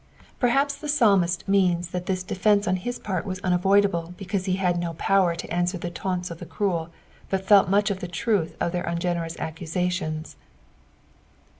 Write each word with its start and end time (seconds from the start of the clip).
Perhapo 0.41 0.73
Ihe 0.83 0.89
{iralmut 0.89 1.47
means 1.47 1.89
that 1.89 2.07
this 2.07 2.23
dcaftieaa 2.23 2.67
on 2.67 2.77
hia 2.77 2.93
part 3.03 3.23
whs 3.23 3.39
unaroiduble 3.41 4.17
because 4.17 4.45
he 4.45 4.55
had 4.55 4.79
nu 4.79 4.93
power 4.93 5.35
to 5.35 5.47
answer 5.53 5.77
the 5.77 5.91
taunts 5.91 6.31
of 6.31 6.39
the 6.39 6.45
cruel, 6.47 6.89
but 7.29 7.45
felt 7.45 7.69
much 7.69 7.91
of 7.91 7.99
the 7.99 8.07
truth 8.07 8.57
of 8.59 8.71
their 8.71 8.85
ungeDenxu 8.85 9.37
accusations. 9.37 10.37